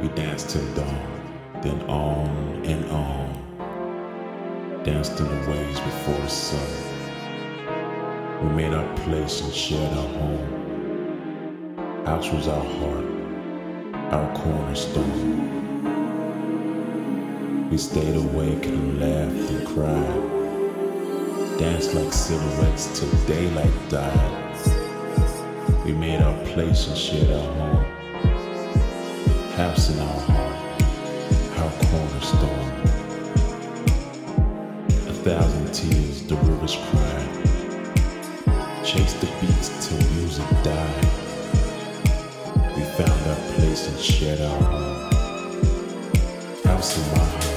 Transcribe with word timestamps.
We 0.00 0.08
danced 0.08 0.50
till 0.50 0.66
dawn, 0.74 1.60
then 1.62 1.80
on 1.82 2.62
and 2.64 2.84
on. 2.90 4.82
Danced 4.82 5.20
in 5.20 5.26
the 5.26 5.50
waves 5.50 5.80
before 5.80 6.18
the 6.18 6.28
sun. 6.28 6.66
We 8.42 8.48
made 8.50 8.74
our 8.74 8.96
place 8.98 9.40
and 9.42 9.54
shared 9.54 9.92
our 9.92 10.08
home. 10.18 11.74
House 12.04 12.30
was 12.32 12.48
our 12.48 12.64
heart, 12.64 13.04
our 14.12 14.34
cornerstone. 14.36 15.54
We 17.70 17.78
stayed 17.78 18.16
awake 18.16 18.66
and 18.66 19.00
laughed 19.00 19.50
and 19.50 19.66
cried. 19.68 20.30
Danced 21.58 21.94
like 21.94 22.12
silhouettes 22.12 22.98
till 22.98 23.10
daylight 23.26 23.88
died. 23.88 24.40
We 25.84 25.92
made 25.92 26.20
our 26.22 26.44
place 26.46 26.88
and 26.88 26.96
shared 26.96 27.30
our 27.30 27.54
home. 27.54 27.83
In 29.56 29.60
our 29.60 30.20
heart, 30.26 30.82
our 31.58 31.70
cornerstone. 31.86 32.70
A 35.06 35.14
thousand 35.22 35.72
tears, 35.72 36.22
the 36.26 36.34
rivers 36.34 36.76
cry, 36.90 37.20
chase 38.84 39.12
the 39.14 39.26
beats 39.40 39.68
till 39.86 40.02
music 40.14 40.48
died. 40.64 41.04
We 42.76 42.82
found 42.82 43.20
our 43.30 43.40
place 43.54 43.86
and 43.86 44.00
shared 44.00 44.40
our 44.40 44.62
home. 44.62 45.10
My 46.64 47.24
heart, 47.24 47.53